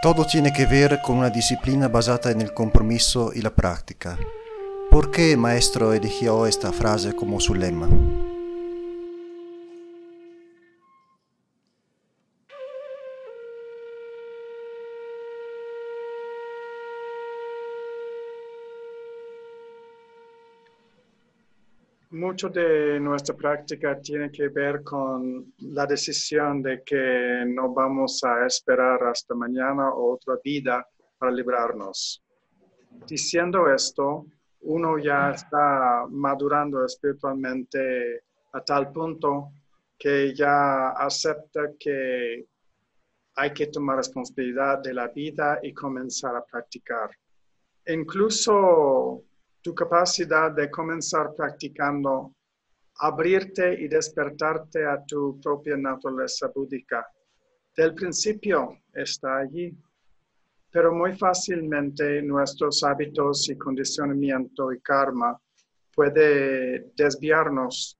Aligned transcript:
Todo 0.00 0.24
tiene 0.24 0.52
que 0.52 0.64
ver 0.64 1.00
con 1.02 1.18
una 1.18 1.28
disciplina 1.28 1.88
basada 1.88 2.30
en 2.30 2.40
el 2.40 2.54
compromiso 2.54 3.32
y 3.34 3.42
la 3.42 3.50
práctica. 3.50 4.16
¿Por 4.92 5.10
qué 5.10 5.32
el 5.32 5.38
maestro 5.38 5.92
eligió 5.92 6.46
esta 6.46 6.72
frase 6.72 7.16
como 7.16 7.40
su 7.40 7.52
lema? 7.56 7.88
Mucho 22.18 22.48
de 22.48 22.98
nuestra 22.98 23.36
práctica 23.36 24.00
tiene 24.00 24.32
que 24.32 24.48
ver 24.48 24.82
con 24.82 25.54
la 25.58 25.86
decisión 25.86 26.60
de 26.60 26.82
que 26.82 27.44
no 27.46 27.72
vamos 27.72 28.24
a 28.24 28.44
esperar 28.44 29.04
hasta 29.04 29.36
mañana 29.36 29.90
o 29.90 30.14
otra 30.14 30.34
vida 30.42 30.84
para 31.16 31.30
librarnos. 31.30 32.20
Diciendo 33.06 33.72
esto, 33.72 34.26
uno 34.62 34.98
ya 34.98 35.30
está 35.30 36.06
madurando 36.10 36.84
espiritualmente 36.84 38.24
a 38.52 38.64
tal 38.64 38.90
punto 38.90 39.52
que 39.96 40.34
ya 40.34 40.88
acepta 40.88 41.70
que 41.78 42.46
hay 43.36 43.52
que 43.52 43.68
tomar 43.68 43.98
responsabilidad 43.98 44.80
de 44.82 44.92
la 44.92 45.06
vida 45.06 45.60
y 45.62 45.72
comenzar 45.72 46.34
a 46.34 46.44
practicar. 46.44 47.10
Incluso 47.86 49.22
tu 49.62 49.74
capacidad 49.74 50.50
de 50.52 50.70
comenzar 50.70 51.34
practicando, 51.34 52.34
abrirte 53.00 53.74
y 53.80 53.88
despertarte 53.88 54.86
a 54.86 55.04
tu 55.04 55.40
propia 55.40 55.76
naturaleza 55.76 56.48
búdica. 56.54 57.06
Del 57.76 57.94
principio 57.94 58.78
está 58.92 59.38
allí, 59.38 59.76
pero 60.70 60.92
muy 60.92 61.16
fácilmente 61.16 62.22
nuestros 62.22 62.82
hábitos 62.82 63.48
y 63.48 63.56
condicionamiento 63.56 64.72
y 64.72 64.80
karma 64.80 65.40
puede 65.94 66.90
desviarnos. 66.96 67.98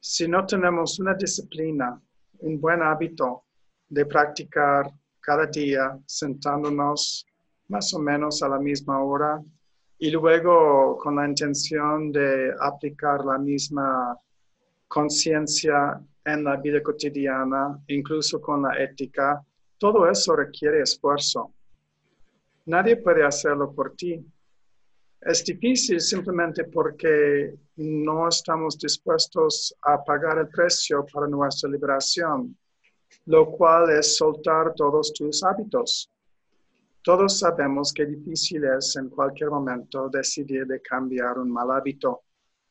Si 0.00 0.28
no 0.28 0.46
tenemos 0.46 0.98
una 0.98 1.14
disciplina, 1.14 2.00
un 2.40 2.60
buen 2.60 2.82
hábito 2.82 3.44
de 3.88 4.06
practicar 4.06 4.90
cada 5.20 5.46
día 5.46 5.98
sentándonos 6.06 7.26
más 7.68 7.94
o 7.94 7.98
menos 7.98 8.42
a 8.42 8.48
la 8.48 8.58
misma 8.58 9.02
hora 9.02 9.42
y 10.04 10.10
luego 10.10 10.98
con 10.98 11.16
la 11.16 11.26
intención 11.26 12.12
de 12.12 12.52
aplicar 12.60 13.24
la 13.24 13.38
misma 13.38 14.14
conciencia 14.86 15.98
en 16.22 16.44
la 16.44 16.56
vida 16.56 16.82
cotidiana, 16.82 17.82
incluso 17.86 18.38
con 18.38 18.60
la 18.60 18.78
ética, 18.82 19.42
todo 19.78 20.06
eso 20.06 20.36
requiere 20.36 20.82
esfuerzo. 20.82 21.54
Nadie 22.66 22.98
puede 22.98 23.24
hacerlo 23.24 23.72
por 23.72 23.96
ti. 23.96 24.22
Es 25.22 25.42
difícil 25.42 25.98
simplemente 26.02 26.64
porque 26.64 27.54
no 27.76 28.28
estamos 28.28 28.78
dispuestos 28.78 29.74
a 29.80 30.04
pagar 30.04 30.36
el 30.36 30.48
precio 30.48 31.06
para 31.10 31.26
nuestra 31.28 31.70
liberación, 31.70 32.54
lo 33.24 33.50
cual 33.52 33.88
es 33.88 34.18
soltar 34.18 34.74
todos 34.74 35.14
tus 35.14 35.42
hábitos. 35.42 36.10
Todos 37.04 37.38
sabemos 37.38 37.92
que 37.92 38.06
difícil 38.06 38.64
es 38.64 38.96
en 38.96 39.10
cualquier 39.10 39.50
momento 39.50 40.08
decidir 40.08 40.66
de 40.66 40.80
cambiar 40.80 41.38
un 41.38 41.52
mal 41.52 41.70
hábito. 41.70 42.22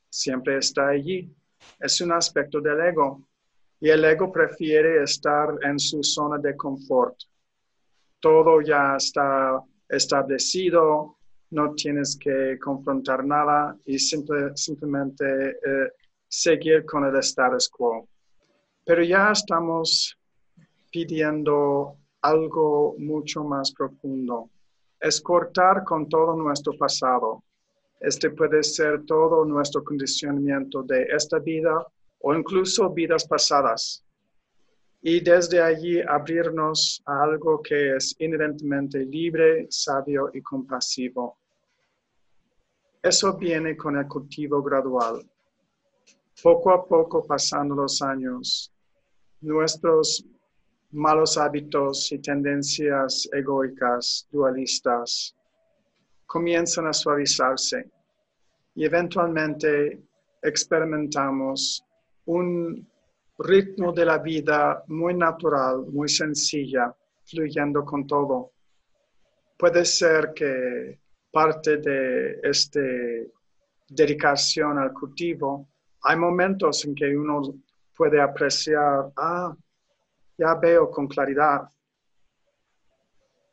Siempre 0.10 0.58
está 0.58 0.88
allí. 0.88 1.32
Es 1.80 2.02
un 2.02 2.14
aspecto 2.14 2.60
del 2.60 2.80
ego. 2.82 3.28
Y 3.80 3.90
el 3.90 4.04
ego 4.04 4.32
prefiere 4.32 5.04
estar 5.04 5.50
en 5.62 5.78
su 5.78 6.02
zona 6.02 6.40
de 6.40 6.58
confort. 6.58 7.16
Todo 8.20 8.60
ya 8.62 8.96
está 8.96 9.62
establecido, 9.88 11.18
no 11.52 11.76
tienes 11.76 12.18
que 12.20 12.58
confrontar 12.60 13.24
nada 13.24 13.78
y 13.86 14.00
simplemente 14.00 15.52
eh, 15.52 15.92
seguir 16.28 16.86
con 16.86 17.06
el 17.06 17.16
status 17.18 17.70
quo. 17.70 18.10
Pero 18.84 19.04
ya 19.04 19.32
estamos 19.32 20.18
pidiendo 20.90 22.00
algo 22.24 22.96
mucho 22.98 23.44
más 23.44 23.72
profundo. 23.72 24.50
Es 25.00 25.22
cortar 25.22 25.84
con 25.84 26.08
todo 26.08 26.36
nuestro 26.36 26.76
pasado. 26.78 27.44
Este 28.00 28.30
puede 28.32 28.64
ser 28.64 29.06
todo 29.06 29.46
nuestro 29.46 29.84
condicionamiento 29.84 30.84
de 30.84 31.04
esta 31.04 31.40
vida 31.40 31.86
o 32.20 32.34
incluso 32.34 32.90
vidas 32.90 33.28
pasadas. 33.28 34.04
Y 35.02 35.20
desde 35.20 35.62
allí 35.62 36.02
abrirnos 36.02 37.04
a 37.06 37.24
algo 37.24 37.62
que 37.62 37.98
es 37.98 38.16
inherentemente 38.20 39.00
libre, 39.06 39.68
sabio 39.70 40.30
y 40.34 40.42
compasivo. 40.42 41.38
Eso 43.02 43.38
viene 43.38 43.76
con 43.76 43.98
el 43.98 44.08
cultivo 44.08 44.64
gradual. 44.64 45.30
Poco 46.42 46.72
a 46.72 46.86
poco, 46.86 47.26
pasando 47.26 47.76
los 47.76 48.02
años, 48.02 48.72
nuestros 49.42 50.26
malos 50.94 51.38
hábitos 51.38 52.12
y 52.12 52.20
tendencias 52.20 53.28
egoicas, 53.34 54.28
dualistas, 54.32 55.36
comienzan 56.26 56.88
a 56.88 56.94
suavizarse 56.94 57.90
y 58.76 58.86
eventualmente 58.86 60.02
experimentamos 60.42 61.84
un 62.26 62.88
ritmo 63.40 63.92
de 63.92 64.06
la 64.06 64.18
vida 64.20 64.84
muy 64.88 65.14
natural, 65.16 65.86
muy 65.92 66.10
sencilla, 66.10 66.96
fluyendo 67.26 67.84
con 67.84 68.06
todo. 68.06 68.52
Puede 69.58 69.86
ser 69.86 70.34
que 70.34 71.00
parte 71.32 71.78
de 71.78 72.40
esta 72.44 72.80
dedicación 73.90 74.78
al 74.78 74.94
cultivo, 74.94 75.68
hay 76.04 76.18
momentos 76.18 76.86
en 76.86 76.94
que 76.96 77.16
uno 77.16 77.42
puede 77.96 78.22
apreciar, 78.22 79.12
ah, 79.18 79.56
ya 80.38 80.56
veo 80.56 80.90
con 80.90 81.08
claridad. 81.08 81.70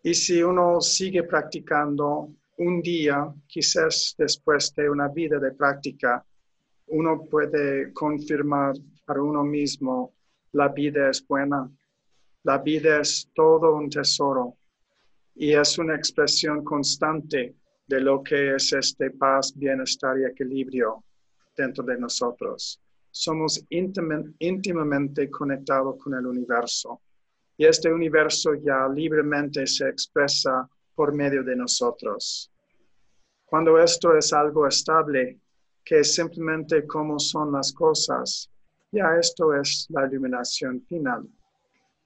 Y 0.03 0.15
si 0.15 0.43
uno 0.43 0.81
sigue 0.81 1.25
practicando 1.25 2.31
un 2.59 2.81
día, 2.81 3.33
quizás 3.47 4.15
después 4.17 4.75
de 4.75 4.89
una 4.89 5.09
vida 5.09 5.39
de 5.39 5.53
práctica, 5.53 6.25
uno 6.89 7.25
puede 7.25 7.93
confirmar 7.93 8.75
para 9.05 9.23
uno 9.23 9.45
mismo, 9.45 10.15
la 10.53 10.69
vida 10.69 11.11
es 11.11 11.27
buena, 11.27 11.71
la 12.43 12.59
vida 12.59 13.01
es 13.01 13.31
todo 13.35 13.77
un 13.77 13.89
tesoro 13.89 14.57
y 15.35 15.53
es 15.53 15.79
una 15.79 15.95
expresión 15.95 16.65
constante 16.65 17.55
de 17.87 18.01
lo 18.01 18.23
que 18.23 18.55
es 18.55 18.73
este 18.73 19.11
paz, 19.11 19.53
bienestar 19.57 20.19
y 20.19 20.25
equilibrio 20.25 21.05
dentro 21.57 21.85
de 21.85 21.99
nosotros 21.99 22.81
somos 23.11 23.65
íntimamente 23.71 25.31
conectados 25.31 25.97
con 26.03 26.15
el 26.15 26.27
universo. 26.27 27.01
Y 27.57 27.67
este 27.67 27.93
universo 27.93 28.55
ya 28.55 28.89
libremente 28.89 29.67
se 29.67 29.89
expresa 29.89 30.69
por 30.95 31.13
medio 31.13 31.43
de 31.43 31.57
nosotros. 31.57 32.51
Cuando 33.45 33.79
esto 33.79 34.17
es 34.17 34.33
algo 34.33 34.67
estable, 34.67 35.39
que 35.85 36.01
es 36.01 36.15
simplemente 36.15 36.87
como 36.87 37.19
son 37.19 37.53
las 37.53 37.73
cosas, 37.73 38.51
ya 38.93 39.17
esto 39.19 39.55
es 39.55 39.87
la 39.91 40.07
iluminación 40.07 40.83
final. 40.83 41.29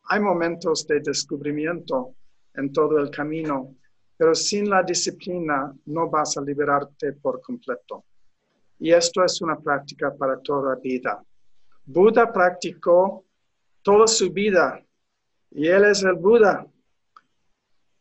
Hay 0.05 0.21
momentos 0.21 0.87
de 0.87 1.01
descubrimiento 1.01 2.15
en 2.55 2.73
todo 2.73 2.99
el 2.99 3.11
camino, 3.11 3.75
pero 4.17 4.35
sin 4.35 4.69
la 4.69 4.83
disciplina 4.83 5.75
no 5.87 6.09
vas 6.09 6.37
a 6.37 6.43
liberarte 6.43 7.13
por 7.15 7.41
completo. 7.41 8.05
Y 8.79 8.93
esto 8.93 9.25
es 9.25 9.41
una 9.41 9.59
práctica 9.59 10.15
para 10.15 10.41
toda 10.41 10.75
la 10.75 10.81
vida. 10.81 11.25
Buda 11.85 12.33
practicó 12.33 13.25
toda 13.83 14.07
su 14.07 14.33
vida 14.33 14.85
y 15.51 15.69
él 15.69 15.85
es 15.85 16.03
el 16.03 16.15
Buda. 16.15 16.67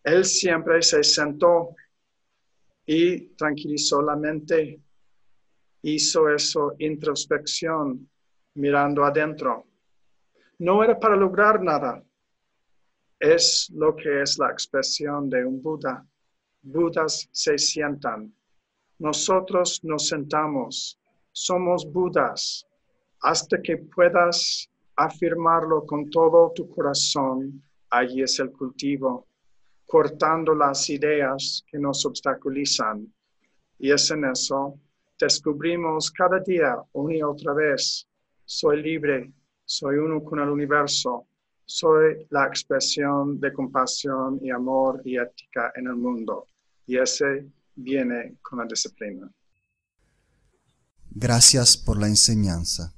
Él 0.03 0.25
siempre 0.25 0.81
se 0.81 1.03
sentó 1.03 1.75
y 2.85 3.27
tranquilizó 3.35 4.01
la 4.01 4.15
mente, 4.15 4.81
hizo 5.81 6.29
eso 6.29 6.73
introspección, 6.79 8.09
mirando 8.55 9.05
adentro. 9.05 9.65
No 10.59 10.83
era 10.83 10.99
para 10.99 11.15
lograr 11.15 11.61
nada, 11.61 12.03
es 13.19 13.69
lo 13.73 13.95
que 13.95 14.21
es 14.21 14.37
la 14.37 14.51
expresión 14.51 15.29
de 15.29 15.45
un 15.45 15.61
Buda. 15.61 16.05
Budas 16.61 17.27
se 17.31 17.57
sientan. 17.57 18.33
Nosotros 19.03 19.83
nos 19.83 20.07
sentamos. 20.07 20.97
Somos 21.33 21.85
Budas. 21.91 22.65
Hasta 23.19 23.61
que 23.61 23.75
puedas 23.77 24.69
afirmarlo 24.95 25.85
con 25.85 26.09
todo 26.09 26.53
tu 26.55 26.69
corazón, 26.69 27.61
allí 27.89 28.21
es 28.21 28.39
el 28.39 28.51
cultivo, 28.53 29.27
cortando 29.85 30.55
las 30.55 30.89
ideas 30.89 31.65
que 31.69 31.79
nos 31.79 32.05
obstaculizan. 32.05 33.13
Y 33.77 33.91
es 33.91 34.09
en 34.09 34.23
eso 34.23 34.79
descubrimos 35.19 36.09
cada 36.09 36.39
día, 36.39 36.77
una 36.94 37.15
y 37.15 37.23
otra 37.23 37.53
vez, 37.53 38.07
soy 38.45 38.81
libre, 38.81 39.33
soy 39.65 39.97
uno 39.97 40.23
con 40.23 40.39
el 40.39 40.49
universo, 40.49 41.27
soy 41.65 42.25
la 42.29 42.47
expresión 42.47 43.38
de 43.41 43.51
compasión 43.51 44.39
y 44.41 44.49
amor 44.49 45.01
y 45.03 45.17
ética 45.17 45.73
en 45.75 45.88
el 45.88 45.95
mundo. 45.95 46.47
Y 46.88 46.97
ese 46.97 47.45
viene 47.75 48.37
con 48.41 48.59
la 48.59 48.65
disciplina. 48.65 49.31
Gracias 51.09 51.77
por 51.77 51.99
la 51.99 52.07
enseñanza. 52.07 52.93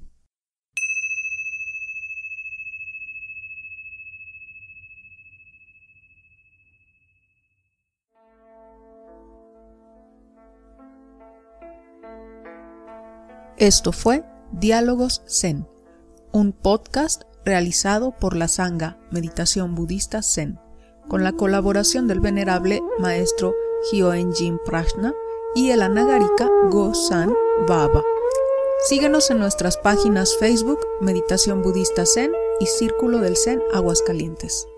Esto 13.58 13.92
fue 13.92 14.22
Diálogos 14.52 15.22
Zen, 15.26 15.66
un 16.32 16.52
podcast 16.52 17.22
realizado 17.44 18.14
por 18.18 18.36
la 18.36 18.48
Sangha 18.48 18.98
Meditación 19.10 19.74
Budista 19.74 20.22
Zen, 20.22 20.58
con 21.08 21.24
la 21.24 21.32
colaboración 21.32 22.06
del 22.06 22.20
venerable 22.20 22.82
maestro 22.98 23.54
Hyoen-Jin 23.90 24.58
Prajna 24.64 25.14
y 25.54 25.70
el 25.70 25.82
anagarika 25.82 26.50
Go-san 26.70 27.32
Baba. 27.66 28.02
Síguenos 28.88 29.30
en 29.30 29.38
nuestras 29.38 29.76
páginas 29.78 30.36
Facebook 30.36 30.80
Meditación 31.00 31.62
Budista 31.62 32.04
Zen 32.06 32.32
y 32.60 32.66
Círculo 32.66 33.18
del 33.18 33.36
Zen 33.36 33.62
Aguascalientes. 33.72 34.68